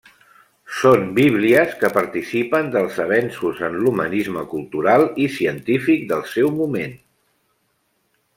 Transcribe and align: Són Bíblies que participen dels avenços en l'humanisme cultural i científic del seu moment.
Són 0.75 1.03
Bíblies 1.17 1.75
que 1.83 1.91
participen 1.97 2.71
dels 2.77 2.97
avenços 3.05 3.61
en 3.69 3.77
l'humanisme 3.83 4.47
cultural 4.55 5.07
i 5.27 5.29
científic 5.37 6.09
del 6.15 6.25
seu 6.35 6.51
moment. 6.63 6.99